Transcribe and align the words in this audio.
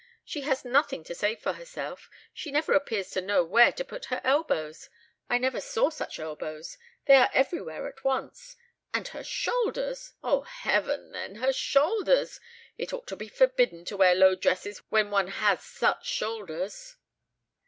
She 0.25 0.41
has 0.41 0.65
nothing 0.65 1.03
to 1.03 1.13
say 1.13 1.35
for 1.35 1.53
herself; 1.53 2.09
she 2.33 2.49
never 2.51 2.73
appears 2.73 3.11
to 3.11 3.21
know 3.21 3.43
where 3.43 3.71
to 3.73 3.85
put 3.85 4.05
her 4.05 4.19
elbows. 4.23 4.89
I 5.29 5.37
never 5.37 5.61
saw 5.61 5.91
such 5.91 6.17
elbows; 6.19 6.79
they 7.05 7.17
are 7.17 7.29
everywhere 7.35 7.87
at 7.87 8.03
once. 8.03 8.55
And 8.95 9.07
her 9.09 9.23
shoulders! 9.23 10.13
O 10.23 10.41
heaven, 10.41 11.11
then, 11.11 11.35
her 11.35 11.53
shoulders! 11.53 12.39
it 12.79 12.91
ought 12.93 13.05
to 13.09 13.15
be 13.15 13.27
forbidden 13.27 13.85
to 13.85 13.97
wear 13.97 14.15
low 14.15 14.33
dresses 14.33 14.79
when 14.89 15.11
one 15.11 15.27
has 15.27 15.61
such 15.63 16.07
shoulders." 16.07 16.95